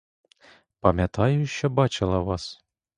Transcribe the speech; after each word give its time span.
Пам'ятаю, 0.79 1.45
що 1.45 1.69
бачила 1.69 2.19
вас. 2.19 2.63